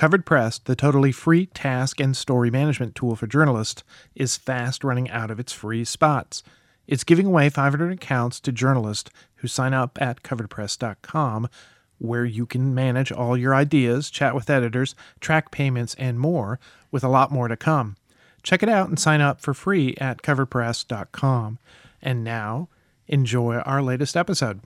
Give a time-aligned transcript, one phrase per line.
[0.00, 3.84] Covered Press, the totally free task and story management tool for journalists,
[4.14, 6.42] is fast running out of its free spots.
[6.86, 11.50] It's giving away 500 accounts to journalists who sign up at coveredpress.com,
[11.98, 16.58] where you can manage all your ideas, chat with editors, track payments, and more,
[16.90, 17.98] with a lot more to come.
[18.42, 21.58] Check it out and sign up for free at coveredpress.com.
[22.00, 22.70] And now,
[23.06, 24.62] enjoy our latest episode.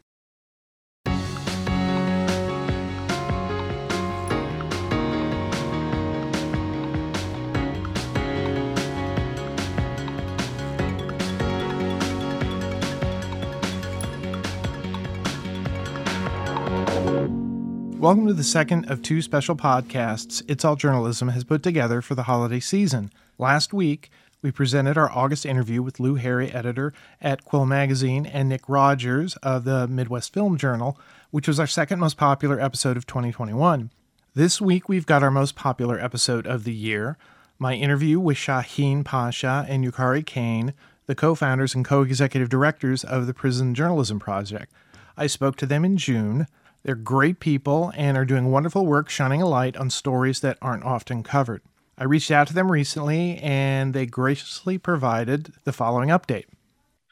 [18.04, 22.14] Welcome to the second of two special podcasts It's All Journalism has put together for
[22.14, 23.10] the holiday season.
[23.38, 24.10] Last week,
[24.42, 29.36] we presented our August interview with Lou Harry, editor at Quill Magazine, and Nick Rogers
[29.36, 30.98] of the Midwest Film Journal,
[31.30, 33.88] which was our second most popular episode of 2021.
[34.34, 37.16] This week, we've got our most popular episode of the year
[37.58, 40.74] my interview with Shaheen Pasha and Yukari Kane,
[41.06, 44.70] the co founders and co executive directors of the Prison Journalism Project.
[45.16, 46.46] I spoke to them in June.
[46.84, 50.84] They're great people and are doing wonderful work shining a light on stories that aren't
[50.84, 51.62] often covered.
[51.96, 56.44] I reached out to them recently and they graciously provided the following update.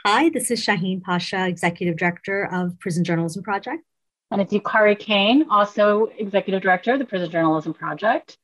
[0.04, 3.82] Hi, this is Shaheen Pasha, Executive Director of Prison Journalism Project.
[4.30, 8.36] And it's Yukari Kane, also Executive Director of the Prison Journalism Project.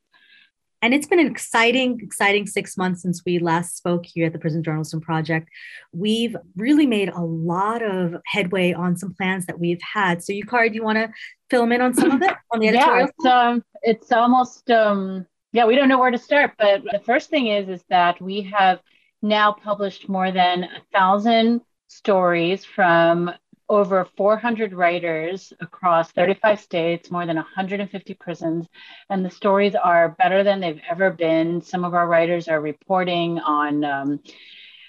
[0.80, 4.38] And it's been an exciting, exciting six months since we last spoke here at the
[4.38, 5.48] Prison Journalism Project.
[5.92, 10.22] We've really made a lot of headway on some plans that we've had.
[10.22, 11.10] So, Yukari, do you want to
[11.50, 12.98] fill them in on some of it on the editorial?
[12.98, 16.52] Yeah, it's, um, it's almost, um, yeah, we don't know where to start.
[16.58, 18.80] But the first thing is, is that we have
[19.20, 23.32] now published more than a thousand stories from
[23.69, 28.66] over 400 writers across 35 states, more than 150 prisons,
[29.10, 31.60] and the stories are better than they've ever been.
[31.62, 34.20] Some of our writers are reporting on um,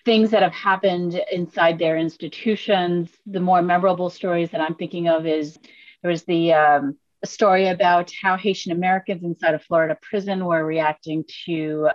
[0.05, 3.09] things that have happened inside their institutions.
[3.25, 5.57] The more memorable stories that I'm thinking of is
[6.01, 11.25] there was the um, story about how Haitian Americans inside a Florida prison were reacting
[11.45, 11.89] to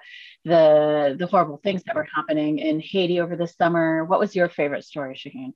[0.44, 4.04] the the horrible things that were happening in Haiti over the summer.
[4.04, 5.54] What was your favorite story, Shaheen?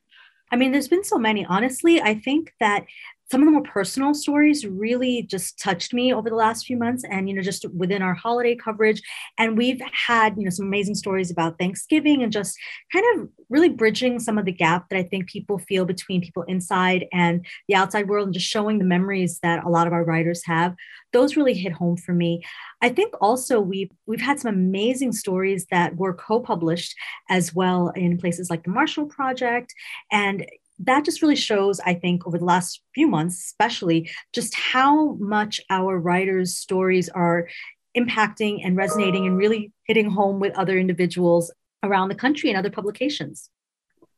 [0.50, 1.44] I mean, there's been so many.
[1.44, 2.84] Honestly, I think that
[3.30, 7.04] some of the more personal stories really just touched me over the last few months
[7.10, 9.02] and you know just within our holiday coverage.
[9.36, 12.56] And we've had you know some amazing stories about thanksgiving and just
[12.92, 16.42] kind of really bridging some of the gap that i think people feel between people
[16.42, 20.04] inside and the outside world and just showing the memories that a lot of our
[20.04, 20.74] writers have.
[21.12, 22.44] Those really hit home for me.
[22.82, 26.94] I think also we've we've had some amazing stories that were co-published
[27.28, 29.74] as well in places like the marshall project.
[30.12, 30.46] And
[30.80, 35.60] that just really shows, I think, over the last few months, especially, just how much
[35.70, 37.48] our writers' stories are
[37.96, 41.52] impacting and resonating and really hitting home with other individuals
[41.82, 43.50] around the country and other publications.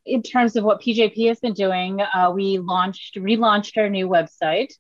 [0.05, 4.73] In terms of what PJP has been doing, uh, we launched, relaunched our new website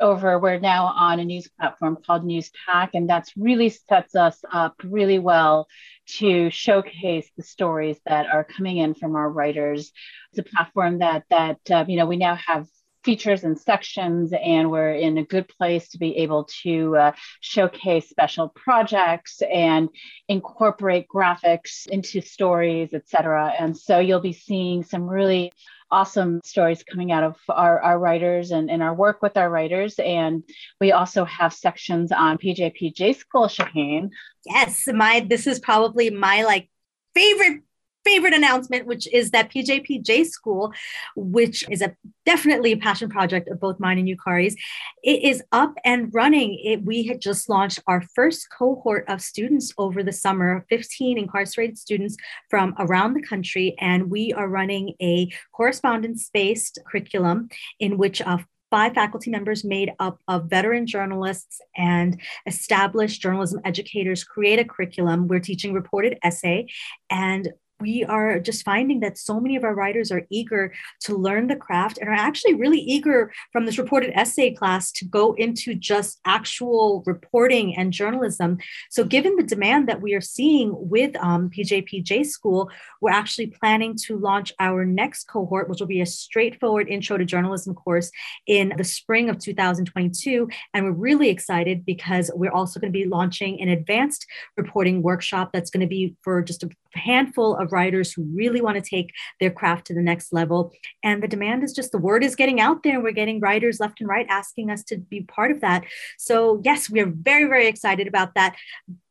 [0.00, 4.74] over we're now on a news platform called newspack and that's really sets us up
[4.82, 5.68] really well
[6.06, 9.92] to showcase the stories that are coming in from our writers.
[10.30, 12.66] It's a platform that that uh, you know we now have
[13.04, 18.08] features and sections and we're in a good place to be able to uh, showcase
[18.08, 19.90] special projects and
[20.28, 25.52] incorporate graphics into stories etc and so you'll be seeing some really
[25.90, 29.94] awesome stories coming out of our, our writers and, and our work with our writers.
[29.98, 30.42] And
[30.80, 34.10] we also have sections on PJPJ School, Shaheen.
[34.46, 36.68] Yes, my this is probably my like
[37.14, 37.62] favorite
[38.04, 40.72] favorite announcement, which is that PJPJ School,
[41.16, 44.56] which is a definitely a passion project of both mine and Yukari's,
[45.02, 46.58] it is up and running.
[46.62, 51.78] It, we had just launched our first cohort of students over the summer, 15 incarcerated
[51.78, 52.16] students
[52.50, 57.48] from around the country, and we are running a correspondence-based curriculum
[57.80, 58.38] in which uh,
[58.70, 65.28] five faculty members made up of veteran journalists and established journalism educators create a curriculum.
[65.28, 66.66] We're teaching reported essay
[67.08, 67.52] and
[67.84, 71.54] we are just finding that so many of our writers are eager to learn the
[71.56, 76.18] craft and are actually really eager from this reported essay class to go into just
[76.24, 78.56] actual reporting and journalism.
[78.88, 82.70] So, given the demand that we are seeing with um, PJPJ School,
[83.02, 87.24] we're actually planning to launch our next cohort, which will be a straightforward intro to
[87.26, 88.10] journalism course
[88.46, 90.48] in the spring of 2022.
[90.72, 94.24] And we're really excited because we're also going to be launching an advanced
[94.56, 98.76] reporting workshop that's going to be for just a handful of writers who really want
[98.76, 100.72] to take their craft to the next level.
[101.02, 104.00] And the demand is just the word is getting out there, we're getting writers left
[104.00, 105.84] and right asking us to be part of that.
[106.18, 108.56] So, yes, we are very, very excited about that.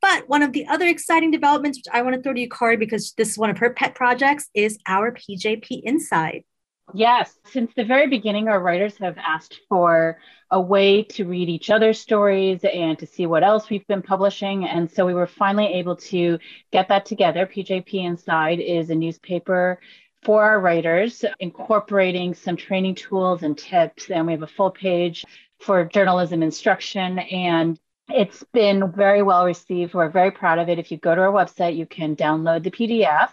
[0.01, 2.77] But one of the other exciting developments, which I want to throw to you, Kari,
[2.77, 6.43] because this is one of her pet projects, is our PJP Inside.
[6.91, 10.19] Yes, since the very beginning, our writers have asked for
[10.51, 14.65] a way to read each other's stories and to see what else we've been publishing.
[14.65, 16.37] And so we were finally able to
[16.71, 17.47] get that together.
[17.47, 19.79] PJP Inside is a newspaper
[20.23, 24.09] for our writers, incorporating some training tools and tips.
[24.09, 25.25] And we have a full page
[25.59, 27.79] for journalism instruction and
[28.09, 29.93] it's been very well received.
[29.93, 30.77] We're very proud of it.
[30.77, 33.29] If you go to our website, you can download the PDF.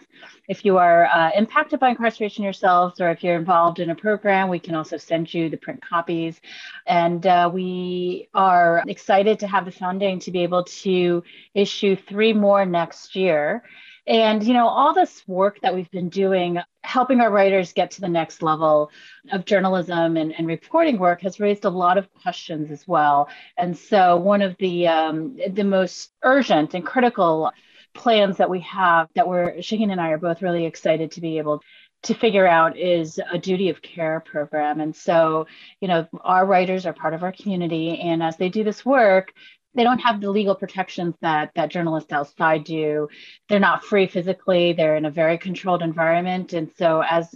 [0.47, 4.47] If you are uh, impacted by incarceration yourselves, or if you're involved in a program,
[4.47, 6.39] we can also send you the print copies.
[6.87, 11.23] And uh, we are excited to have the funding to be able to
[11.53, 13.63] issue three more next year.
[14.07, 18.01] And, you know, all this work that we've been doing, helping our writers get to
[18.01, 18.89] the next level
[19.31, 23.29] of journalism and, and reporting work has raised a lot of questions as well.
[23.57, 27.51] And so one of the, um, the most urgent and critical
[27.93, 31.37] plans that we have that we're, Shaheen and I are both really excited to be
[31.37, 31.61] able
[32.03, 34.81] to figure out is a duty of care program.
[34.81, 35.45] And so,
[35.79, 37.99] you know, our writers are part of our community.
[37.99, 39.33] And as they do this work,
[39.73, 43.07] they don't have the legal protections that that journalists outside do.
[43.47, 44.73] They're not free physically.
[44.73, 46.53] They're in a very controlled environment.
[46.53, 47.33] And so as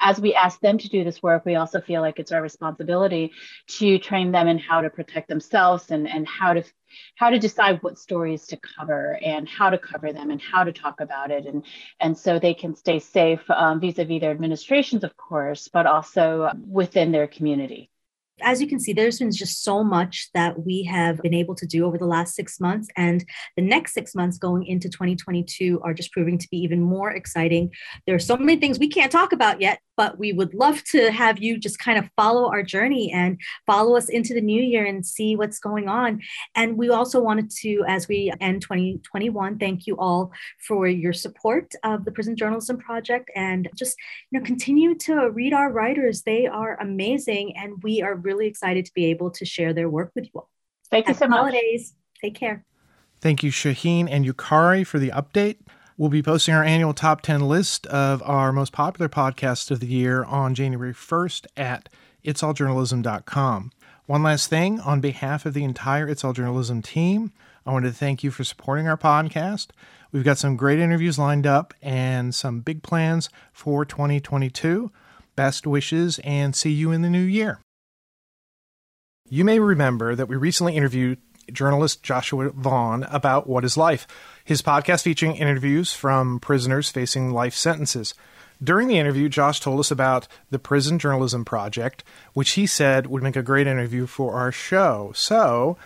[0.00, 3.32] as we ask them to do this work we also feel like it's our responsibility
[3.68, 6.64] to train them in how to protect themselves and and how to
[7.16, 10.72] how to decide what stories to cover and how to cover them and how to
[10.72, 11.44] talk about it.
[11.46, 11.64] And
[12.00, 17.12] and so they can stay safe um, vis-a-vis their administrations of course but also within
[17.12, 17.90] their community
[18.42, 21.66] as you can see, there's been just so much that we have been able to
[21.66, 22.88] do over the last six months.
[22.96, 23.24] And
[23.56, 27.70] the next six months going into 2022 are just proving to be even more exciting.
[28.06, 31.10] There are so many things we can't talk about yet, but we would love to
[31.12, 34.84] have you just kind of follow our journey and follow us into the new year
[34.84, 36.20] and see what's going on.
[36.56, 40.32] And we also wanted to, as we end 2021, thank you all
[40.66, 43.96] for your support of the Prison Journalism Project and just
[44.30, 46.22] you know continue to read our writers.
[46.22, 50.12] They are amazing, and we are really excited to be able to share their work
[50.14, 50.50] with you all.
[50.90, 51.38] Thank Happy you so much.
[51.38, 51.94] Holidays.
[52.20, 52.64] Take care.
[53.20, 55.56] Thank you, Shaheen and Yukari, for the update.
[55.96, 59.86] We'll be posting our annual top 10 list of our most popular podcasts of the
[59.86, 61.88] year on January 1st at
[62.24, 63.70] itsalljournalism.com.
[64.06, 67.32] One last thing on behalf of the entire It's All Journalism team,
[67.66, 69.68] I wanted to thank you for supporting our podcast.
[70.12, 74.92] We've got some great interviews lined up and some big plans for 2022.
[75.34, 77.63] Best wishes and see you in the new year.
[79.34, 81.18] You may remember that we recently interviewed
[81.52, 84.06] journalist Joshua Vaughn about What is Life,
[84.44, 88.14] his podcast featuring interviews from prisoners facing life sentences.
[88.62, 92.04] During the interview, Josh told us about the Prison Journalism Project,
[92.34, 95.10] which he said would make a great interview for our show.
[95.16, 95.76] So,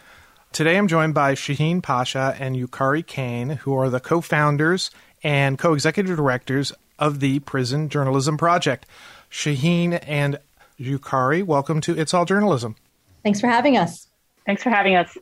[0.53, 4.91] today I'm joined by Shaheen Pasha and Yukari Kane, who are the co founders
[5.23, 8.85] and co executive directors of the Prison Journalism Project.
[9.31, 10.39] Shaheen and
[10.79, 12.77] Yukari, welcome to It's All Journalism.
[13.23, 14.07] Thanks for having us.
[14.47, 15.17] Thanks for having us.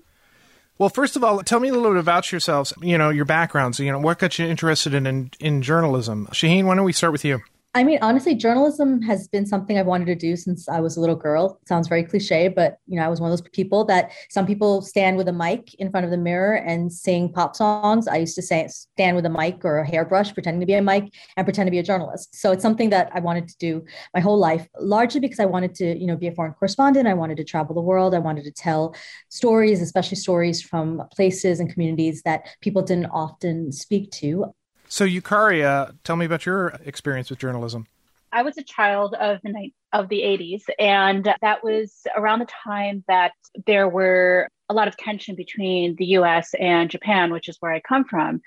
[0.79, 2.73] Well, first of all, tell me a little bit about yourselves.
[2.83, 3.81] You know, your backgrounds.
[3.81, 6.29] You know, what got you interested in in, in journalism?
[6.33, 7.41] Shaheen, why don't we start with you?
[7.77, 11.01] I mean, honestly, journalism has been something I've wanted to do since I was a
[11.01, 11.59] little girl.
[11.61, 14.47] It sounds very cliche, but you know, I was one of those people that some
[14.47, 18.09] people stand with a mic in front of the mirror and sing pop songs.
[18.09, 20.81] I used to say stand with a mic or a hairbrush, pretending to be a
[20.81, 22.35] mic and pretend to be a journalist.
[22.35, 25.75] So it's something that I wanted to do my whole life, largely because I wanted
[25.75, 27.07] to, you know, be a foreign correspondent.
[27.07, 28.15] I wanted to travel the world.
[28.15, 28.95] I wanted to tell
[29.29, 34.55] stories, especially stories from places and communities that people didn't often speak to.
[34.89, 37.87] So, Yukari, tell me about your experience with journalism.
[38.33, 42.49] I was a child of the night of the 80s, and that was around the
[42.65, 43.33] time that
[43.67, 47.81] there were a lot of tension between the US and Japan, which is where I
[47.81, 48.41] come from.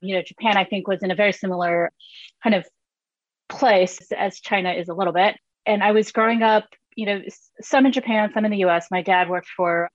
[0.00, 1.92] You know, Japan, I think, was in a very similar
[2.42, 2.66] kind of
[3.48, 5.36] place as China is a little bit.
[5.66, 6.64] And I was growing up,
[6.96, 7.22] you know,
[7.60, 8.88] some in Japan, some in the US.
[8.90, 9.90] My dad worked for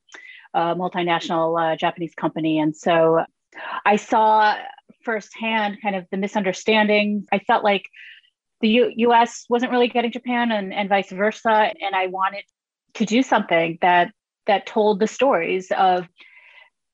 [0.54, 2.60] a multinational uh, Japanese company.
[2.60, 3.26] And so
[3.86, 4.56] I saw
[5.04, 7.26] firsthand kind of the misunderstandings.
[7.32, 7.86] I felt like
[8.62, 11.72] the U- US wasn't really getting Japan and, and vice versa.
[11.82, 12.44] And I wanted
[12.96, 14.12] to do something that
[14.46, 16.08] that told the stories of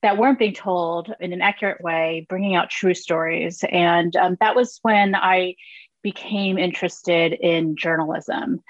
[0.01, 3.63] that weren't being told in an accurate way, bringing out true stories.
[3.69, 5.55] And um, that was when I
[6.03, 8.61] became interested in journalism.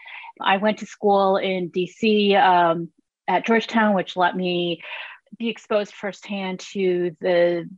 [0.42, 2.90] I went to school in DC um,
[3.28, 4.82] at Georgetown, which let me
[5.38, 7.70] be exposed firsthand to the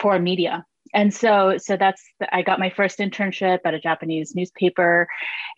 [0.00, 0.64] foreign media
[0.94, 2.02] and so so that's
[2.32, 5.08] i got my first internship at a japanese newspaper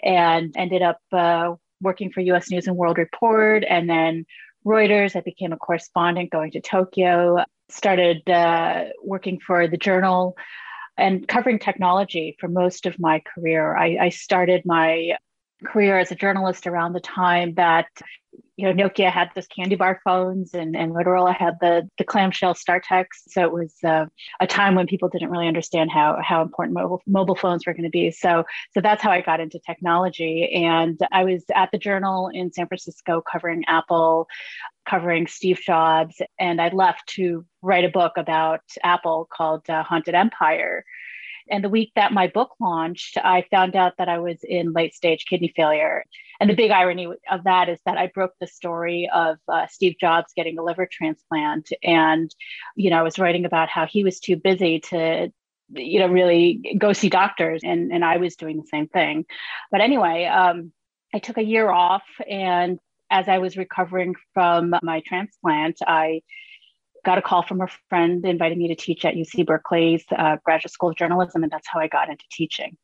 [0.02, 3.64] and ended up uh, working for us news and world report.
[3.68, 4.26] And then
[4.66, 10.36] reuters i became a correspondent going to tokyo started uh, working for the journal
[10.98, 13.76] and covering technology for most of my career.
[13.76, 15.16] I, I started my
[15.64, 17.86] career as a journalist around the time that
[18.56, 22.54] you know Nokia had those candy bar phones and, and Motorola had the the clamshell
[22.54, 23.06] StarTAC.
[23.28, 24.06] So it was uh,
[24.40, 27.84] a time when people didn't really understand how how important mobile mobile phones were going
[27.84, 28.10] to be.
[28.10, 30.50] So so that's how I got into technology.
[30.54, 34.28] And I was at the Journal in San Francisco covering Apple,
[34.86, 40.14] covering Steve Jobs, and I left to write a book about Apple called uh, Haunted
[40.14, 40.84] Empire
[41.50, 44.94] and the week that my book launched, I found out that I was in late
[44.94, 46.04] stage kidney failure.
[46.38, 49.96] And the big irony of that is that I broke the story of uh, Steve
[50.00, 51.70] Jobs getting a liver transplant.
[51.82, 52.34] And,
[52.76, 55.30] you know, I was writing about how he was too busy to,
[55.70, 57.60] you know, really go see doctors.
[57.62, 59.26] And, and I was doing the same thing.
[59.70, 60.72] But anyway, um,
[61.12, 62.04] I took a year off.
[62.28, 62.78] And
[63.10, 66.22] as I was recovering from my transplant, I
[67.04, 70.72] got a call from a friend inviting me to teach at UC Berkeley's uh, Graduate
[70.72, 72.76] School of Journalism, and that's how I got into teaching.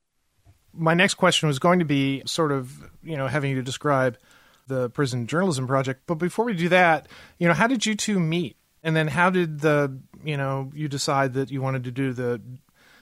[0.73, 4.19] My next question was going to be sort of, you know, having you to describe
[4.67, 6.03] the prison journalism project.
[6.07, 7.09] But before we do that,
[7.39, 8.57] you know, how did you two meet?
[8.83, 12.41] And then how did the, you know, you decide that you wanted to do the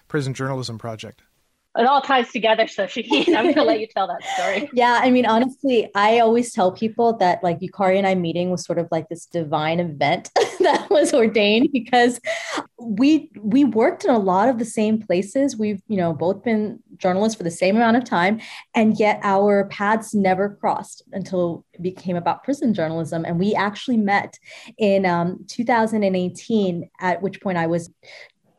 [0.08, 1.22] prison journalism project?
[1.76, 2.66] It all ties together.
[2.66, 4.70] So she, I'm to let you tell that story.
[4.84, 8.64] Yeah, I mean, honestly, I always tell people that like Yukari and I meeting was
[8.64, 12.20] sort of like this divine event that was ordained because
[12.78, 15.56] we we worked in a lot of the same places.
[15.56, 18.40] We've you know both been journalists for the same amount of time,
[18.74, 23.24] and yet our paths never crossed until it became about prison journalism.
[23.24, 24.38] And we actually met
[24.78, 27.90] in um, 2018, at which point I was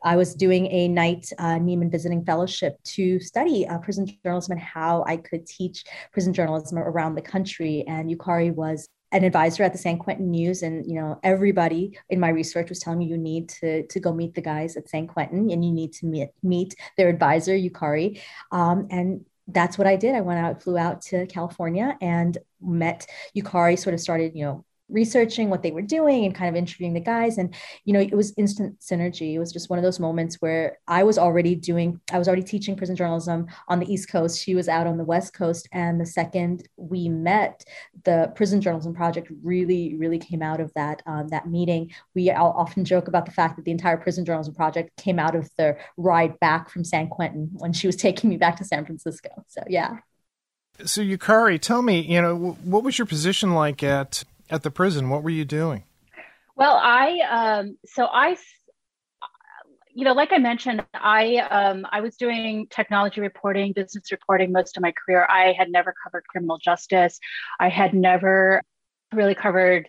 [0.05, 4.62] I was doing a Knight uh, Nieman Visiting Fellowship to study uh, prison journalism and
[4.62, 5.83] how I could teach
[6.13, 7.83] prison journalism around the country.
[7.88, 12.19] And Yukari was an advisor at the San Quentin News, and you know everybody in
[12.19, 15.07] my research was telling me you need to to go meet the guys at San
[15.07, 18.19] Quentin, and you need to meet meet their advisor Yukari,
[18.51, 20.15] um, and that's what I did.
[20.15, 23.77] I went out, flew out to California, and met Yukari.
[23.79, 27.00] Sort of started, you know, researching what they were doing and kind of interviewing the
[27.00, 27.38] guys.
[27.38, 27.54] And
[27.86, 29.34] you know it was instant synergy.
[29.34, 32.44] It was just one of those moments where i was already doing i was already
[32.44, 34.42] teaching prison journalism on the east coast.
[34.42, 35.68] She was out on the west coast.
[35.72, 37.63] And the second we met
[38.04, 41.92] the prison journalism project really really came out of that um, that meeting.
[42.13, 45.36] We all often joke about the fact that the entire prison journalism project came out
[45.36, 48.86] of the ride back from san quentin when she was taking me back to san
[48.86, 49.30] francisco.
[49.48, 49.98] So yeah.
[50.84, 55.10] So Yukari, tell me, you know, what was your position like at at the prison?
[55.10, 55.84] What were you doing?
[56.56, 58.38] Well, I um, so I
[59.96, 64.75] you know, like I mentioned, I um, I was doing technology reporting, business reporting most
[64.75, 65.25] of my career.
[65.30, 67.18] I had never covered criminal justice.
[67.62, 68.62] I had never
[69.14, 69.88] really covered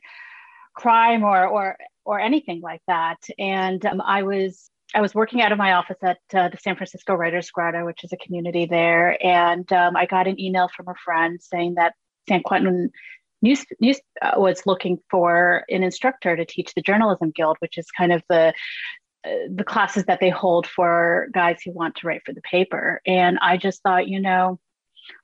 [0.75, 3.17] crime or or or anything like that.
[3.37, 6.77] And um, I was I was working out of my office at uh, the San
[6.77, 10.87] Francisco Writers Grotto, which is a community there, and um, I got an email from
[10.87, 11.95] a friend saying that
[12.29, 12.91] San Quentin
[13.43, 17.87] News, News uh, was looking for an instructor to teach the Journalism Guild, which is
[17.90, 18.55] kind of the
[19.25, 23.00] uh, the classes that they hold for guys who want to write for the paper.
[23.07, 24.59] And I just thought, you know,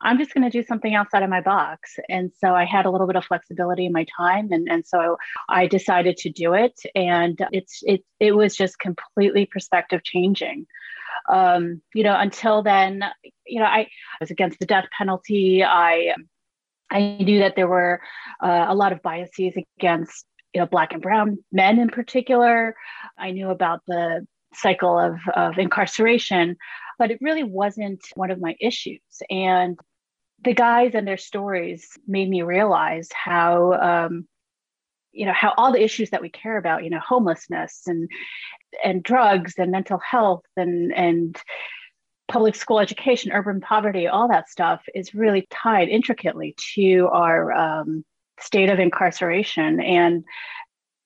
[0.00, 1.96] I'm just going to do something outside of my box.
[2.08, 4.52] And so I had a little bit of flexibility in my time.
[4.52, 6.78] And, and so I decided to do it.
[6.94, 10.66] And it's, it, it was just completely perspective changing.
[11.28, 13.04] Um, you know, until then,
[13.46, 13.88] you know, I, I
[14.20, 15.64] was against the death penalty.
[15.64, 16.14] I
[16.92, 18.00] I knew that there were
[18.42, 22.74] uh, a lot of biases against you know black and brown men in particular.
[23.18, 26.56] I knew about the cycle of, of incarceration,
[26.98, 29.00] but it really wasn't one of my issues.
[29.30, 29.78] And
[30.44, 34.26] the guys and their stories made me realize how um,
[35.12, 38.08] you know how all the issues that we care about you know homelessness and
[38.84, 41.36] and drugs and mental health and and
[42.32, 48.04] public school education, urban poverty, all that stuff is really tied intricately to our um,
[48.40, 49.80] state of incarceration.
[49.80, 50.24] And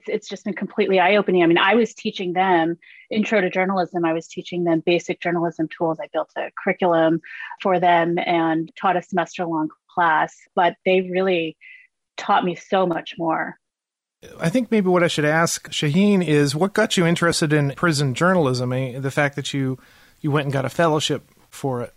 [0.07, 1.43] it's just been completely eye opening.
[1.43, 2.79] I mean, I was teaching them
[3.11, 5.99] intro to journalism, I was teaching them basic journalism tools.
[6.01, 7.21] I built a curriculum
[7.61, 11.57] for them and taught a semester long class, but they really
[12.17, 13.59] taught me so much more.
[14.39, 18.15] I think maybe what I should ask Shaheen is what got you interested in prison
[18.15, 18.71] journalism?
[18.71, 19.77] The fact that you
[20.27, 21.95] you went and got a fellowship for it.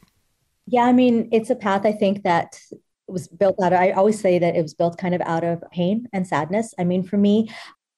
[0.67, 2.61] Yeah, I mean, it's a path I think that
[3.07, 5.63] was built out of, I always say that it was built kind of out of
[5.71, 6.75] pain and sadness.
[6.77, 7.49] I mean, for me,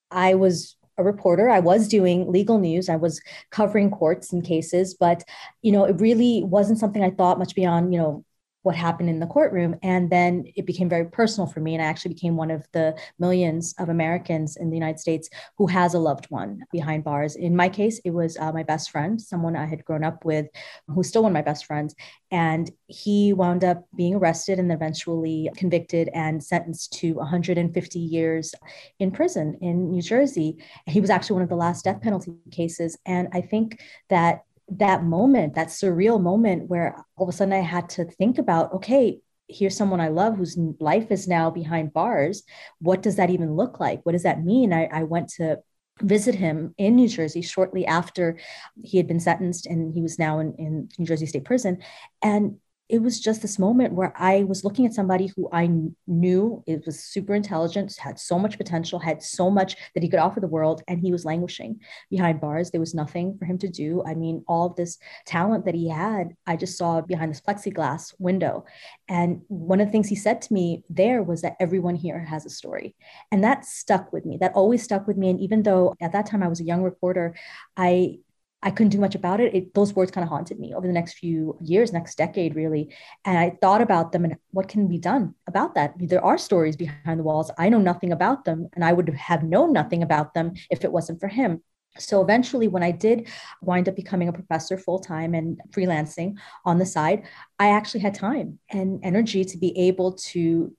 [0.10, 1.50] I was a reporter.
[1.50, 2.88] I was doing legal news.
[2.88, 3.20] I was
[3.50, 5.22] covering courts and cases, but
[5.62, 8.24] you know, it really wasn't something I thought much beyond, you know,
[8.64, 9.76] what happened in the courtroom.
[9.82, 11.74] And then it became very personal for me.
[11.74, 15.68] And I actually became one of the millions of Americans in the United States who
[15.68, 17.36] has a loved one behind bars.
[17.36, 20.48] In my case, it was uh, my best friend, someone I had grown up with,
[20.88, 21.96] who's still one of my best friends.
[22.30, 28.54] And he wound up being arrested and eventually convicted and sentenced to 150 years
[29.00, 30.58] in prison in New Jersey.
[30.88, 32.98] He was actually one of the last death penalty cases.
[33.06, 37.60] And I think that that moment, that surreal moment where all of a sudden I
[37.60, 42.44] had to think about, okay, here's someone I love whose life is now behind bars.
[42.80, 44.00] What does that even look like?
[44.04, 44.72] What does that mean?
[44.72, 45.58] I, I went to
[46.00, 48.40] visit him in New Jersey shortly after
[48.82, 51.80] he had been sentenced and he was now in, in New Jersey State Prison.
[52.24, 52.58] And
[52.92, 55.70] it was just this moment where I was looking at somebody who I
[56.08, 60.20] knew it was super intelligent, had so much potential, had so much that he could
[60.20, 61.80] offer the world, and he was languishing
[62.10, 62.70] behind bars.
[62.70, 64.04] There was nothing for him to do.
[64.06, 68.14] I mean, all of this talent that he had, I just saw behind this plexiglass
[68.20, 68.66] window.
[69.08, 72.46] And one of the things he said to me there was that everyone here has
[72.46, 72.94] a story.
[73.32, 74.36] And that stuck with me.
[74.42, 75.30] That always stuck with me.
[75.30, 77.36] And even though at that time I was a young reporter,
[77.78, 78.18] I
[78.64, 79.54] I couldn't do much about it.
[79.56, 82.94] it those words kind of haunted me over the next few years, next decade, really.
[83.26, 85.94] And I thought about them and what can be done about that.
[85.98, 87.52] There are stories behind the walls.
[87.58, 90.92] I know nothing about them, and I would have known nothing about them if it
[90.92, 91.62] wasn't for him.
[91.98, 93.28] So eventually, when I did
[93.62, 97.24] wind up becoming a professor full time and freelancing on the side,
[97.60, 100.74] I actually had time and energy to be able to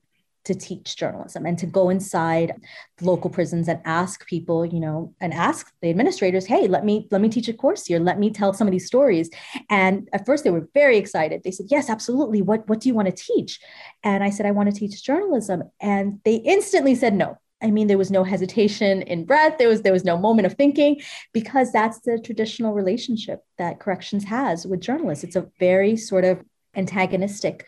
[0.45, 2.53] to teach journalism and to go inside
[3.01, 7.21] local prisons and ask people you know and ask the administrators hey let me let
[7.21, 7.99] me teach a course here.
[7.99, 9.29] Let me tell some of these stories.
[9.69, 11.43] And at first they were very excited.
[11.43, 12.41] They said yes absolutely.
[12.41, 13.59] What what do you want to teach?
[14.03, 15.63] And i said i want to teach journalism.
[15.79, 17.37] And they instantly said no.
[17.61, 19.57] I mean, there was no hesitation in breath.
[19.57, 24.25] There was there was no moment of thinking, because that's the traditional relationship that corrections
[24.25, 25.23] has with journalists.
[25.23, 26.43] It's a very sort of
[26.75, 27.65] antagonistic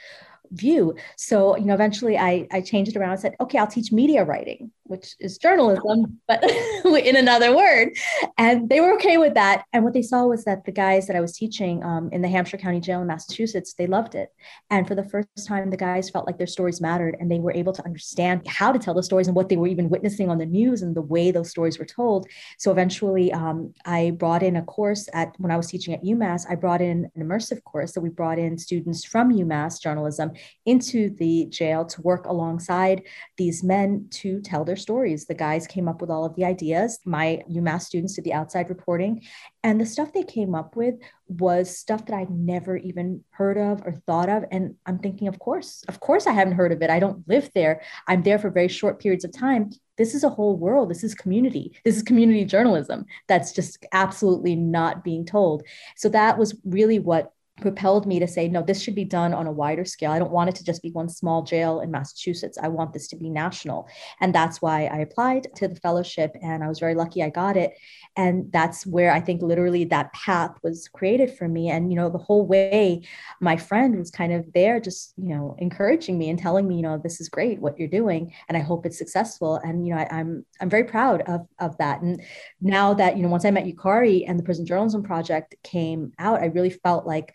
[0.51, 0.95] view.
[1.17, 4.23] So, you know, eventually I, I changed it around and said, okay, I'll teach media
[4.23, 6.43] writing, which is journalism, but
[6.85, 7.89] in another word.
[8.37, 9.65] And they were okay with that.
[9.73, 12.27] And what they saw was that the guys that I was teaching um, in the
[12.27, 14.29] Hampshire County Jail in Massachusetts, they loved it.
[14.69, 17.51] And for the first time, the guys felt like their stories mattered and they were
[17.51, 20.37] able to understand how to tell the stories and what they were even witnessing on
[20.37, 22.27] the news and the way those stories were told.
[22.59, 26.45] So eventually um, I brought in a course at when I was teaching at UMass,
[26.49, 30.31] I brought in an immersive course that we brought in students from UMass journalism
[30.65, 33.01] into the jail to work alongside
[33.37, 35.25] these men to tell their stories.
[35.25, 36.99] The guys came up with all of the ideas.
[37.05, 39.21] My UMass students did the outside reporting.
[39.63, 40.95] And the stuff they came up with
[41.27, 44.45] was stuff that I'd never even heard of or thought of.
[44.51, 46.89] And I'm thinking, of course, of course, I haven't heard of it.
[46.89, 47.81] I don't live there.
[48.07, 49.71] I'm there for very short periods of time.
[49.97, 50.89] This is a whole world.
[50.89, 51.77] This is community.
[51.85, 55.63] This is community journalism that's just absolutely not being told.
[55.95, 57.31] So that was really what
[57.61, 60.11] propelled me to say, no, this should be done on a wider scale.
[60.11, 62.57] I don't want it to just be one small jail in Massachusetts.
[62.61, 63.87] I want this to be national.
[64.19, 67.55] And that's why I applied to the fellowship and I was very lucky I got
[67.55, 67.71] it.
[68.17, 71.69] And that's where I think literally that path was created for me.
[71.69, 73.03] And, you know, the whole way
[73.39, 76.81] my friend was kind of there, just, you know, encouraging me and telling me, you
[76.81, 78.33] know, this is great what you're doing.
[78.49, 79.57] And I hope it's successful.
[79.63, 82.01] And, you know, I, I'm, I'm very proud of, of that.
[82.01, 82.21] And
[82.59, 86.41] now that, you know, once I met Yukari and the Prison Journalism Project came out,
[86.41, 87.33] I really felt like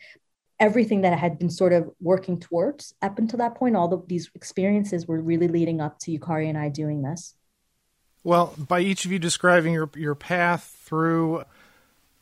[0.61, 4.07] everything that I had been sort of working towards up until that point, all of
[4.07, 7.35] these experiences were really leading up to Yukari and I doing this.
[8.23, 11.45] Well, by each of you describing your your path through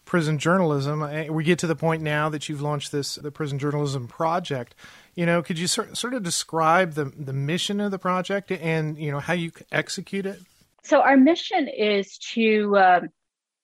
[0.05, 3.59] prison journalism, eh, we get to the point now that you've launched this the prison
[3.59, 4.77] journalism project.
[5.17, 8.97] You know, could you sort sort of describe the the mission of the project and
[8.97, 10.41] you know how you execute it?
[10.85, 13.01] So our mission is to uh,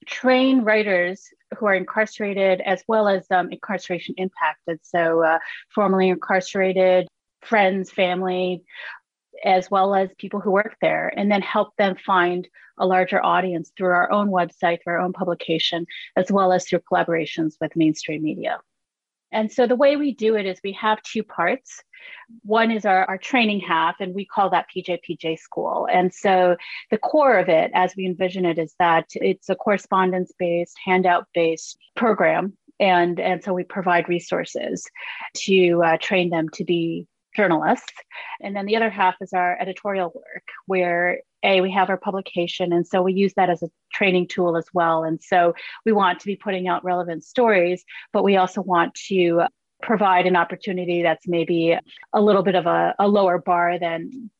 [0.06, 1.28] train writers
[1.58, 4.80] who are incarcerated as well as um, incarceration impacted.
[4.82, 5.38] So, uh,
[5.74, 7.06] formerly incarcerated,
[7.42, 8.64] friends, family,
[9.44, 13.72] as well as people who work there, and then help them find a larger audience
[13.76, 18.22] through our own website, through our own publication, as well as through collaborations with mainstream
[18.22, 18.58] media.
[19.34, 21.82] And so the way we do it is we have two parts.
[22.42, 25.88] One is our, our training half, and we call that PJPJ School.
[25.92, 26.56] And so
[26.90, 31.26] the core of it, as we envision it, is that it's a correspondence based, handout
[31.34, 32.54] based program.
[32.78, 34.86] And, and so we provide resources
[35.38, 37.92] to uh, train them to be journalists.
[38.40, 42.72] And then the other half is our editorial work, where A, we have our publication.
[42.72, 45.04] And so we use that as a training tool as well.
[45.04, 49.42] And so we want to be putting out relevant stories, but we also want to
[49.82, 51.76] provide an opportunity that's maybe
[52.12, 54.30] a little bit of a, a lower bar than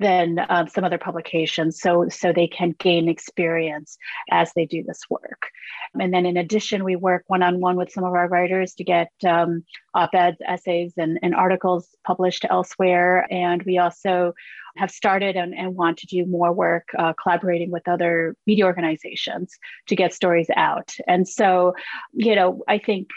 [0.00, 3.96] than um, some other publications so so they can gain experience
[4.30, 5.48] as they do this work.
[5.98, 9.64] And then in addition we work one-on-one with some of our writers to get um,
[9.94, 13.26] op-eds essays and, and articles published elsewhere.
[13.30, 14.34] And we also
[14.76, 19.58] have started and, and want to do more work uh, collaborating with other media organizations
[19.88, 20.94] to get stories out.
[21.06, 21.74] And so
[22.14, 23.08] you know i think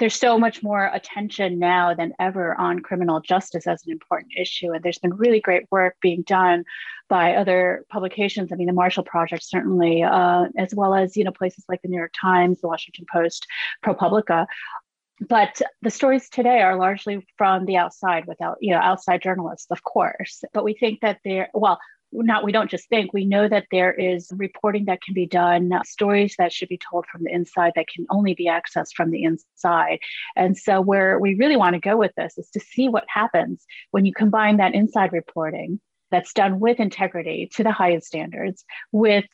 [0.00, 4.72] there's so much more attention now than ever on criminal justice as an important issue.
[4.72, 6.64] And there's been really great work being done
[7.08, 8.50] by other publications.
[8.50, 11.88] I mean, the Marshall Project certainly, uh, as well as you know places like the
[11.88, 13.46] New York Times, the Washington Post,
[13.84, 14.46] ProPublica.
[15.28, 19.84] But the stories today are largely from the outside, without you know outside journalists, of
[19.84, 20.42] course.
[20.54, 21.78] But we think that they're well,
[22.12, 25.70] not we don't just think we know that there is reporting that can be done
[25.84, 29.22] stories that should be told from the inside that can only be accessed from the
[29.22, 29.98] inside.
[30.36, 33.64] And so where we really want to go with this is to see what happens
[33.92, 39.24] when you combine that inside reporting that's done with integrity to the highest standards with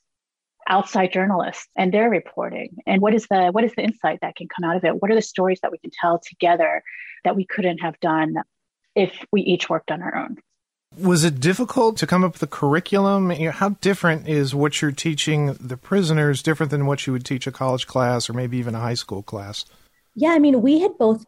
[0.68, 2.76] outside journalists and their reporting.
[2.86, 5.00] And what is the what is the insight that can come out of it?
[5.00, 6.82] What are the stories that we can tell together
[7.24, 8.34] that we couldn't have done
[8.94, 10.36] if we each worked on our own
[10.98, 13.30] was it difficult to come up with a curriculum?
[13.30, 17.24] You know, how different is what you're teaching the prisoners different than what you would
[17.24, 19.64] teach a college class or maybe even a high school class?
[20.14, 21.24] Yeah, I mean, we had both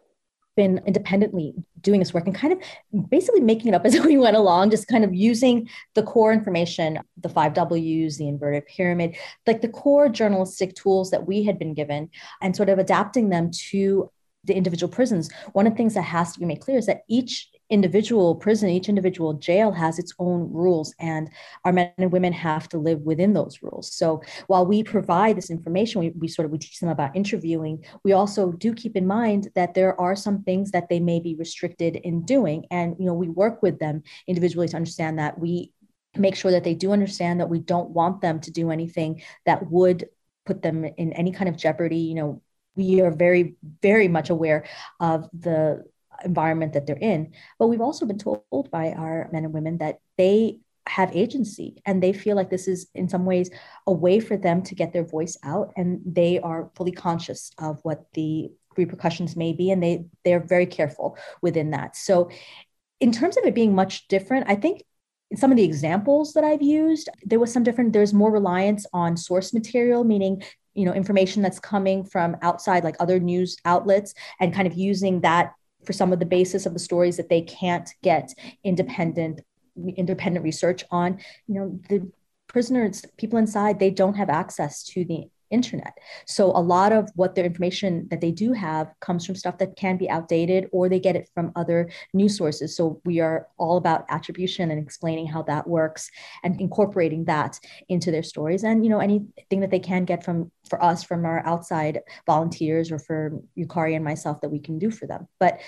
[0.56, 4.36] been independently doing this work and kind of basically making it up as we went
[4.36, 9.60] along, just kind of using the core information, the five W's, the inverted pyramid, like
[9.60, 12.10] the core journalistic tools that we had been given,
[12.42, 14.10] and sort of adapting them to
[14.44, 15.30] the individual prisons.
[15.52, 18.68] One of the things that has to be made clear is that each individual prison,
[18.70, 21.30] each individual jail has its own rules, and
[21.64, 23.92] our men and women have to live within those rules.
[23.92, 27.84] So while we provide this information, we, we sort of we teach them about interviewing.
[28.04, 31.34] We also do keep in mind that there are some things that they may be
[31.34, 35.72] restricted in doing, and you know we work with them individually to understand that we
[36.16, 39.70] make sure that they do understand that we don't want them to do anything that
[39.70, 40.08] would
[40.46, 42.42] put them in any kind of jeopardy you know
[42.74, 44.64] we are very very much aware
[45.00, 45.84] of the
[46.24, 47.32] environment that they're in.
[47.58, 52.02] But we've also been told by our men and women that they have agency and
[52.02, 53.50] they feel like this is in some ways
[53.86, 57.78] a way for them to get their voice out and they are fully conscious of
[57.82, 62.30] what the repercussions may be and they they're very careful within that so
[63.00, 64.82] in terms of it being much different i think
[65.30, 68.86] in some of the examples that i've used there was some different there's more reliance
[68.92, 70.42] on source material meaning
[70.74, 75.20] you know information that's coming from outside like other news outlets and kind of using
[75.20, 75.52] that
[75.84, 79.40] for some of the basis of the stories that they can't get independent
[79.96, 81.18] independent research on.
[81.46, 82.10] You know the
[82.48, 85.96] prisoners people inside they don't have access to the internet.
[86.26, 89.76] So a lot of what their information that they do have comes from stuff that
[89.76, 92.76] can be outdated or they get it from other news sources.
[92.76, 96.10] So we are all about attribution and explaining how that works
[96.42, 97.58] and incorporating that
[97.88, 98.64] into their stories.
[98.64, 102.92] And you know anything that they can get from for us from our outside volunteers
[102.92, 105.26] or for Yukari and myself that we can do for them.
[105.40, 105.60] But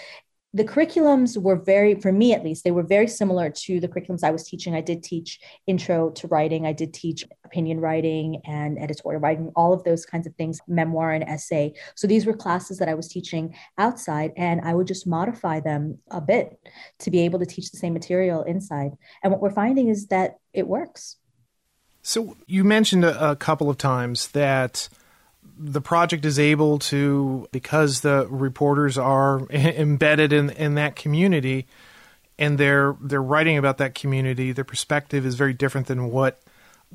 [0.53, 4.25] the curriculums were very for me at least they were very similar to the curriculums
[4.25, 4.75] i was teaching.
[4.75, 9.73] I did teach intro to writing i did teach opinion writing and editorial writing all
[9.73, 11.75] of those kinds of things memoir and essay.
[11.95, 15.99] So these were classes that i was teaching outside and i would just modify them
[16.11, 16.59] a bit
[17.01, 18.93] to be able to teach the same material inside.
[19.23, 21.17] And what we're finding is that it works.
[22.03, 24.89] So you mentioned a, couple of times that
[25.63, 31.67] the project is able to because the reporters are embedded in in that community
[32.39, 36.41] and they're they're writing about that community their perspective is very different than what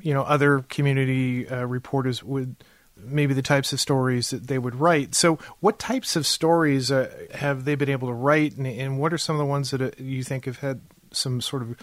[0.00, 2.56] you know other community uh, reporters would
[2.96, 5.14] maybe the types of stories that they would write.
[5.14, 9.12] So what types of stories uh, have they been able to write and, and what
[9.12, 10.80] are some of the ones that uh, you think have had
[11.12, 11.76] some sort of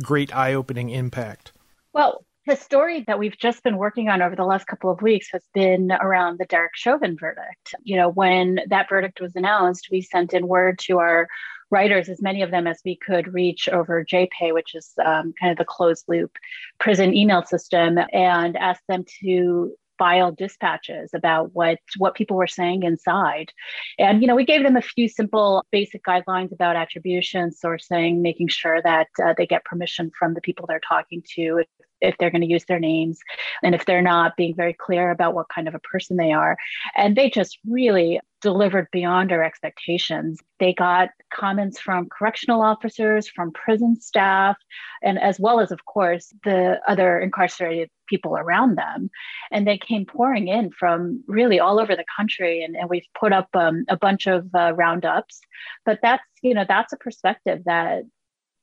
[0.00, 1.50] great eye-opening impact?
[1.92, 5.28] Well the story that we've just been working on over the last couple of weeks
[5.32, 7.74] has been around the Derek Chauvin verdict.
[7.82, 11.28] You know, when that verdict was announced, we sent in word to our
[11.70, 15.52] writers, as many of them as we could reach over JPay, which is um, kind
[15.52, 16.32] of the closed loop
[16.78, 22.84] prison email system, and asked them to file dispatches about what what people were saying
[22.84, 23.52] inside
[23.98, 28.48] and you know we gave them a few simple basic guidelines about attribution sourcing making
[28.48, 31.62] sure that uh, they get permission from the people they're talking to
[32.00, 33.18] if, they're going to use their names
[33.62, 36.56] and if they're not being very clear about what kind of a person they are
[36.96, 40.40] and they just really delivered beyond our expectations.
[40.58, 44.56] They got comments from correctional officers, from prison staff,
[45.02, 49.10] and as well as, of course, the other incarcerated people around them.
[49.50, 52.62] And they came pouring in from really all over the country.
[52.62, 55.40] And, and we've put up um, a bunch of uh, roundups.
[55.84, 58.04] But that's, you know, that's a perspective that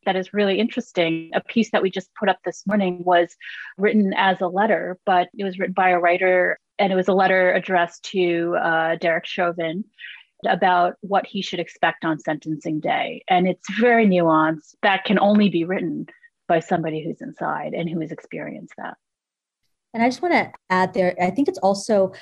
[0.07, 1.29] that is really interesting.
[1.33, 3.35] A piece that we just put up this morning was
[3.77, 7.13] written as a letter, but it was written by a writer, and it was a
[7.13, 9.83] letter addressed to uh, Derek Chauvin
[10.47, 13.23] about what he should expect on sentencing day.
[13.27, 14.75] And it's very nuanced.
[14.81, 16.07] That can only be written
[16.47, 18.95] by somebody who's inside and who has experienced that.
[19.93, 22.13] And I just want to add there, I think it's also,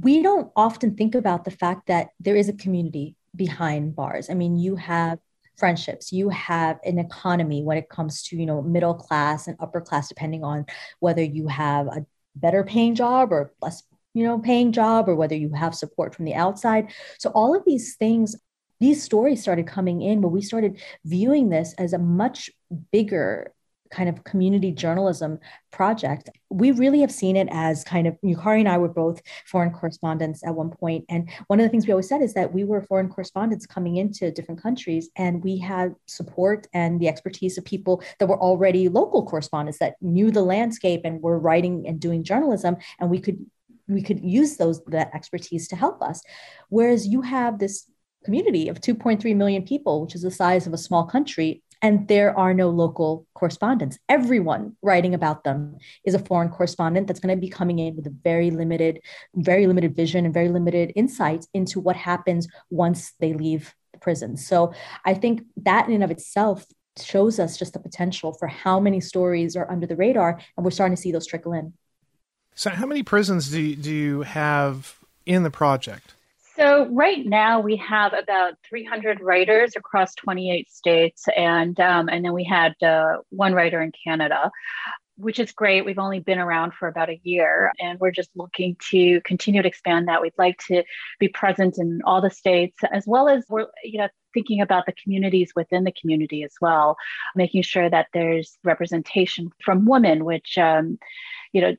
[0.00, 4.30] we don't often think about the fact that there is a community behind bars.
[4.30, 5.18] I mean, you have
[5.56, 6.12] friendships.
[6.12, 10.08] You have an economy when it comes to you know middle class and upper class
[10.08, 10.66] depending on
[11.00, 15.36] whether you have a better paying job or less you know paying job or whether
[15.36, 16.92] you have support from the outside.
[17.18, 18.36] So all of these things
[18.80, 22.50] these stories started coming in when we started viewing this as a much
[22.92, 23.53] bigger
[23.94, 25.38] kind of community journalism
[25.70, 26.28] project.
[26.50, 30.44] We really have seen it as kind of Yukari and I were both foreign correspondents
[30.44, 32.82] at one point, and one of the things we always said is that we were
[32.82, 38.02] foreign correspondents coming into different countries, and we had support and the expertise of people
[38.18, 42.76] that were already local correspondents that knew the landscape and were writing and doing journalism,
[43.00, 43.38] and we could
[43.86, 46.22] we could use those that expertise to help us.
[46.68, 47.86] Whereas you have this
[48.24, 52.36] community of 2.3 million people, which is the size of a small country, and there
[52.36, 53.98] are no local correspondents.
[54.08, 58.06] Everyone writing about them is a foreign correspondent that's going to be coming in with
[58.06, 59.00] a very limited,
[59.34, 64.38] very limited vision and very limited insights into what happens once they leave the prison.
[64.38, 64.72] So
[65.04, 66.64] I think that in and of itself
[66.98, 70.70] shows us just the potential for how many stories are under the radar, and we're
[70.70, 71.74] starting to see those trickle in.
[72.54, 76.14] So, how many prisons do you, do you have in the project?
[76.56, 82.32] So right now we have about 300 writers across 28 states, and um, and then
[82.32, 84.52] we had uh, one writer in Canada,
[85.16, 85.84] which is great.
[85.84, 89.68] We've only been around for about a year, and we're just looking to continue to
[89.68, 90.22] expand that.
[90.22, 90.84] We'd like to
[91.18, 94.94] be present in all the states, as well as we're you know thinking about the
[95.02, 96.96] communities within the community as well,
[97.34, 100.98] making sure that there's representation from women, which um,
[101.52, 101.74] you know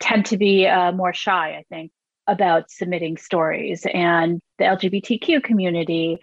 [0.00, 1.92] tend to be uh, more shy, I think,
[2.26, 6.18] about submitting stories and the LGBTQ community,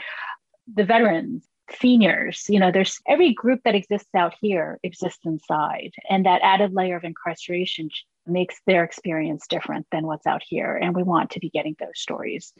[0.74, 1.46] the veterans,
[1.80, 5.92] seniors, you know, there's every group that exists out here exists inside.
[6.10, 7.90] And that added layer of incarceration
[8.26, 10.76] makes their experience different than what's out here.
[10.76, 12.54] And we want to be getting those stories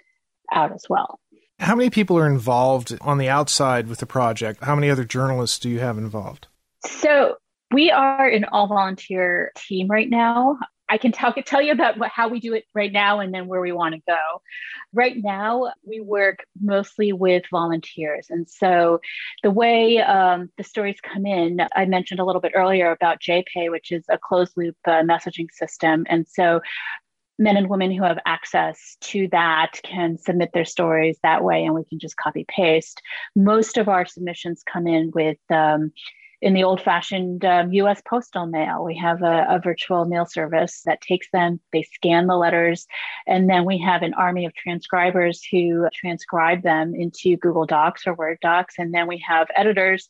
[0.52, 1.20] out as well.
[1.60, 4.64] How many people are involved on the outside with the project?
[4.64, 6.48] How many other journalists do you have involved?
[6.86, 7.38] So
[7.72, 10.58] we are an all volunteer team right now.
[10.94, 13.48] I can tell, tell you about what, how we do it right now and then
[13.48, 14.42] where we want to go.
[14.94, 18.28] Right now, we work mostly with volunteers.
[18.30, 19.00] And so
[19.42, 23.72] the way um, the stories come in, I mentioned a little bit earlier about JPay,
[23.72, 26.06] which is a closed loop uh, messaging system.
[26.10, 26.62] And so
[27.40, 31.74] men and women who have access to that can submit their stories that way and
[31.74, 33.02] we can just copy paste.
[33.36, 35.92] Most of our submissions come in with um,
[36.44, 38.84] in the old fashioned um, US postal mail.
[38.84, 42.86] We have a, a, virtual mail service that takes them, they scan the letters,
[43.26, 48.16] and then we have an army of transcribers who transcribe them into Google Docs or
[48.16, 48.76] Word Docs.
[48.78, 50.10] And then we have editors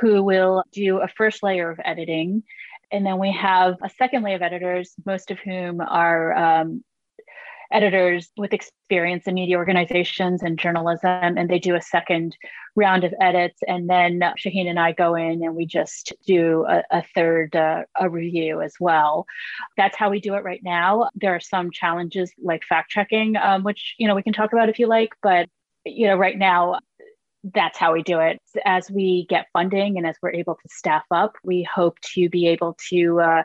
[0.00, 2.44] who will do a first layer of editing.
[2.90, 6.82] And then we have a second layer of editors, most of whom are um,
[7.72, 12.36] editors with experience in media organizations and journalism, and they do a second
[12.76, 13.60] round of edits.
[13.66, 17.82] And then Shaheen and I go in and we just do a, a third uh,
[17.98, 19.26] a review as well.
[19.76, 21.08] That's how we do it right now.
[21.14, 24.68] There are some challenges like fact checking, um, which you know we can talk about
[24.68, 25.48] if you like, but
[25.84, 26.78] you know right now
[27.52, 28.40] that's how we do it.
[28.64, 32.48] As we get funding and as we're able to staff up, we hope to be
[32.48, 33.20] able to.
[33.20, 33.42] Uh,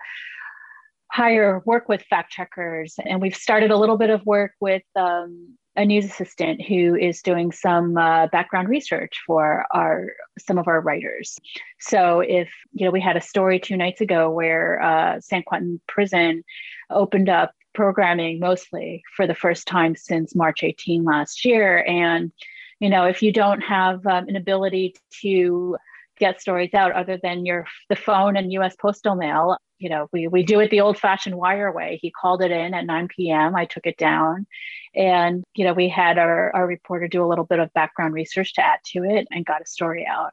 [1.12, 5.58] hire work with fact checkers and we've started a little bit of work with um,
[5.76, 10.82] a news assistant who is doing some uh, background research for our some of our
[10.82, 11.38] writers.
[11.80, 15.80] So if you know we had a story two nights ago where uh, san quentin
[15.88, 16.44] prison
[16.90, 22.32] opened up programming mostly for the first time since march 18 last year and
[22.80, 25.78] you know if you don't have um, an ability to
[26.18, 30.28] get stories out other than your the phone and us postal mail you know, we,
[30.28, 32.00] we do it the old fashioned wire way.
[32.02, 33.56] He called it in at 9 p.m.
[33.56, 34.46] I took it down.
[34.94, 38.54] And, you know, we had our, our reporter do a little bit of background research
[38.56, 40.32] to add to it and got a story out.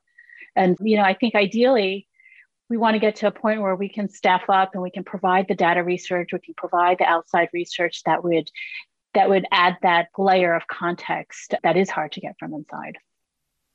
[0.56, 2.08] And, you know, I think ideally
[2.68, 5.04] we want to get to a point where we can staff up and we can
[5.04, 8.50] provide the data research, we can provide the outside research that would
[9.14, 12.98] that would add that layer of context that is hard to get from inside.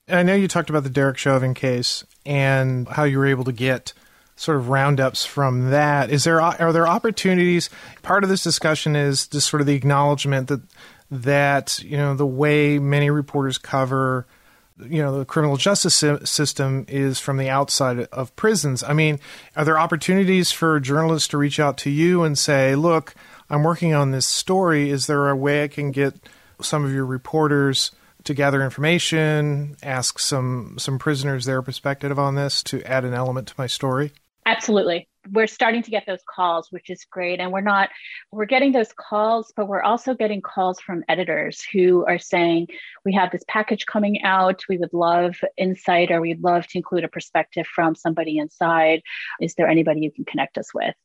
[0.08, 3.52] I know you talked about the Derek Chauvin case and how you were able to
[3.52, 3.94] get
[4.42, 6.10] sort of roundups from that.
[6.10, 7.70] Is there are there opportunities?
[8.02, 10.62] Part of this discussion is just sort of the acknowledgement that
[11.12, 14.26] that you know the way many reporters cover
[14.80, 18.82] you know the criminal justice system is from the outside of prisons.
[18.82, 19.20] I mean,
[19.56, 23.14] are there opportunities for journalists to reach out to you and say, "Look,
[23.48, 24.90] I'm working on this story.
[24.90, 26.16] Is there a way I can get
[26.62, 27.92] some of your reporters
[28.24, 33.50] to gather information, ask some some prisoners their perspective on this to add an element
[33.50, 34.14] to my story?"
[34.46, 35.08] Absolutely.
[35.32, 37.40] We're starting to get those calls which is great.
[37.40, 37.90] And we're not
[38.32, 42.68] we're getting those calls but we're also getting calls from editors who are saying
[43.06, 44.64] we have this package coming out.
[44.68, 49.02] We would love insight or we'd love to include a perspective from somebody inside.
[49.40, 50.96] Is there anybody you can connect us with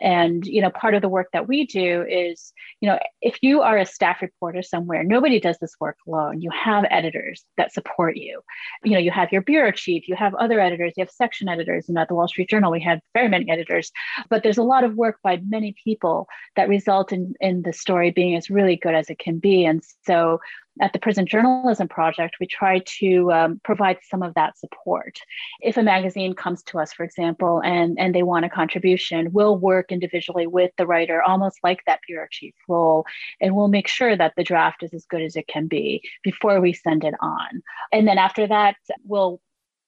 [0.00, 3.62] and, you know, part of the work that we do is, you know, if you
[3.62, 6.40] are a staff reporter somewhere, nobody does this work alone.
[6.40, 8.40] You have editors that support you.
[8.84, 11.88] You know, you have your bureau chief, you have other editors, you have section editors.
[11.88, 13.90] And at the Wall Street Journal, we had very many editors,
[14.28, 18.10] but there's a lot of work by many people that result in, in the story
[18.10, 19.64] being as really good as it can be.
[19.64, 20.40] And so
[20.80, 25.18] at the Prison Journalism Project, we try to um, provide some of that support.
[25.60, 29.56] If a magazine comes to us, for example, and, and they want a contribution, we'll
[29.56, 33.06] work individually with the writer, almost like that bureau chief role,
[33.40, 36.60] and we'll make sure that the draft is as good as it can be before
[36.60, 37.62] we send it on.
[37.92, 39.40] And then after that, we'll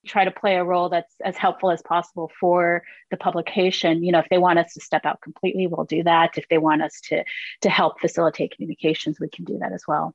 [0.07, 4.21] try to play a role that's as helpful as possible for the publication you know
[4.21, 7.01] if they want us to step out completely we'll do that if they want us
[7.01, 7.23] to
[7.61, 10.15] to help facilitate communications we can do that as well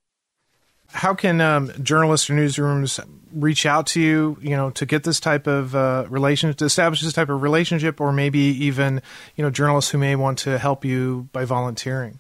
[0.94, 3.04] how can um, journalists or newsrooms
[3.34, 7.02] reach out to you, you know, to get this type of uh, relationship, to establish
[7.02, 9.02] this type of relationship, or maybe even,
[9.36, 12.20] you know, journalists who may want to help you by volunteering?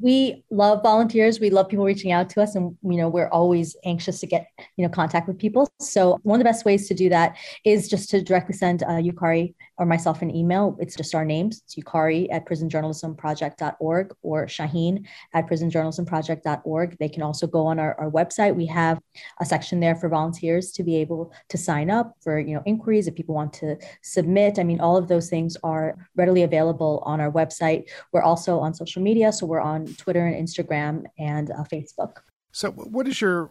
[0.00, 3.76] we love volunteers we love people reaching out to us and you know we're always
[3.84, 6.94] anxious to get you know contact with people so one of the best ways to
[6.94, 11.12] do that is just to directly send uh, yukari or myself an email it's just
[11.12, 11.62] our names.
[11.64, 18.10] It's yukari at prisonjournalismproject.org or shaheen at prisonjournalismproject.org they can also go on our, our
[18.10, 18.54] website.
[18.54, 19.00] We have
[19.40, 23.08] a section there for volunteers to be able to sign up for you know inquiries
[23.08, 24.60] if people want to submit.
[24.60, 27.90] I mean all of those things are readily available on our website.
[28.12, 32.18] We're also on social media so we're on Twitter and Instagram and uh, Facebook.
[32.52, 33.50] So, what is your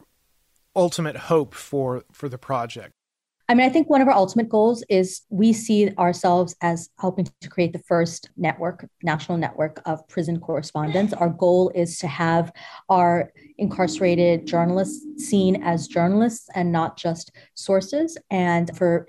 [0.75, 2.93] ultimate hope for for the project?
[3.51, 7.27] I mean, I think one of our ultimate goals is we see ourselves as helping
[7.41, 11.11] to create the first network, national network of prison correspondents.
[11.11, 12.53] Our goal is to have
[12.87, 19.05] our incarcerated journalists seen as journalists and not just sources, and for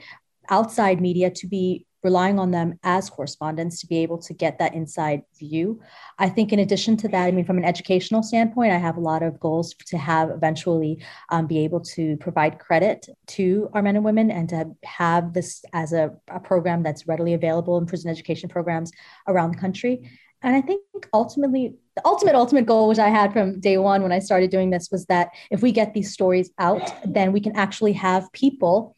[0.51, 4.75] outside media to be relying on them as correspondents to be able to get that
[4.75, 5.81] inside view.
[6.19, 9.01] I think, in addition to that, I mean, from an educational standpoint, I have a
[9.01, 13.97] lot of goals to have eventually um, be able to provide credit to our men
[13.97, 18.11] and women and to have this as a, a program that's readily available in prison
[18.11, 18.91] education programs
[19.29, 20.11] around the country.
[20.43, 24.13] And I think ultimately, the ultimate, ultimate goal, which I had from day one when
[24.13, 27.55] I started doing this, was that if we get these stories out, then we can
[27.55, 28.97] actually have people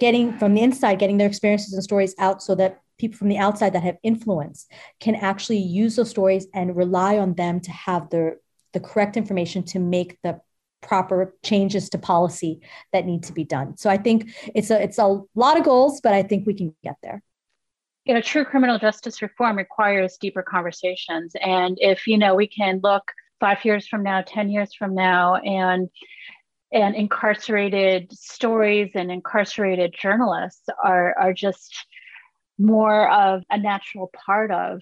[0.00, 3.38] getting from the inside, getting their experiences and stories out so that people from the
[3.38, 4.66] outside that have influence
[5.00, 8.36] can actually use those stories and rely on them to have the,
[8.72, 10.40] the correct information to make the
[10.82, 12.60] proper changes to policy
[12.92, 13.76] that need to be done.
[13.76, 16.74] So I think it's a it's a lot of goals, but I think we can
[16.82, 17.22] get there.
[18.04, 21.34] You know, true criminal justice reform requires deeper conversations.
[21.40, 23.04] And if, you know, we can look
[23.38, 25.88] five years from now, 10 years from now, and
[26.72, 31.86] and incarcerated stories and incarcerated journalists are, are just
[32.58, 34.80] more of a natural part of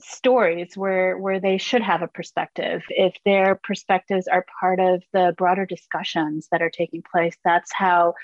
[0.00, 2.82] stories where where they should have a perspective.
[2.90, 8.14] If their perspectives are part of the broader discussions that are taking place that's how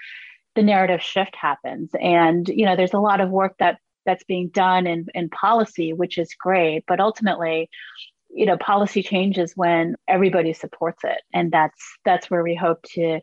[0.55, 1.91] the narrative shift happens.
[1.99, 5.93] And you know there's a lot of work that that's being done in, in policy
[5.93, 7.71] which is great but ultimately
[8.33, 11.21] you know policy changes when everybody supports it.
[11.33, 13.21] And that's that's where we hope to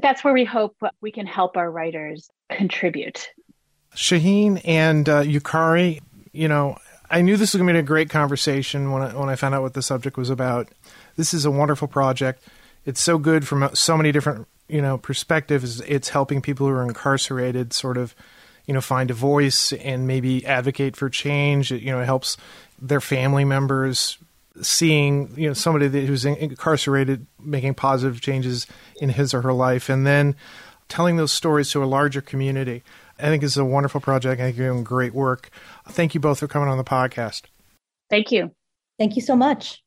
[0.00, 3.28] that's where we hope we can help our writers contribute.
[3.94, 6.00] Shaheen and uh, yukari
[6.32, 6.78] you know
[7.10, 9.54] i knew this was going to be a great conversation when I, when I found
[9.54, 10.68] out what the subject was about.
[11.16, 12.42] This is a wonderful project.
[12.86, 15.80] It's so good from so many different you know perspectives.
[15.82, 18.14] It's helping people who are incarcerated sort of
[18.66, 21.70] you know find a voice and maybe advocate for change.
[21.70, 22.38] It, you know it helps
[22.82, 24.18] their family members
[24.60, 28.66] seeing you know somebody that, who's incarcerated making positive changes
[29.00, 30.36] in his or her life and then
[30.88, 32.82] telling those stories to a larger community.
[33.18, 34.40] I think is a wonderful project.
[34.40, 35.50] I think you're doing great work.
[35.88, 37.42] Thank you both for coming on the podcast.
[38.10, 38.50] Thank you.
[38.98, 39.82] Thank you so much.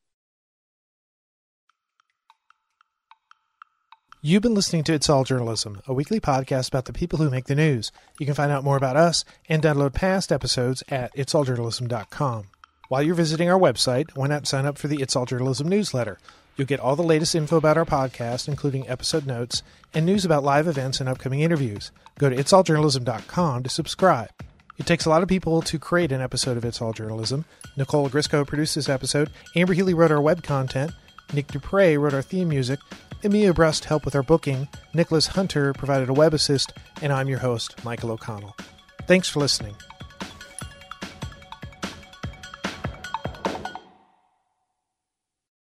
[4.22, 7.46] You've been listening to It's All Journalism, a weekly podcast about the people who make
[7.46, 7.92] the news.
[8.20, 12.48] You can find out more about us and download past episodes at itsalljournalism.com.
[12.88, 16.20] While you're visiting our website, why not sign up for the It's All Journalism newsletter?
[16.56, 19.64] You'll get all the latest info about our podcast, including episode notes
[19.94, 21.92] and news about live events and upcoming interviews.
[22.20, 24.30] Go to itsalljournalism.com to subscribe.
[24.78, 27.46] It takes a lot of people to create an episode of It's All Journalism.
[27.76, 30.92] Nicole Grisco produced this episode, Amber Healy wrote our web content,
[31.34, 32.80] Nick Dupre wrote our theme music,
[33.24, 37.40] Emilia Brust helped with our booking, Nicholas Hunter provided a web assist, and I'm your
[37.40, 38.56] host, Michael O'Connell.
[39.08, 39.76] Thanks for listening.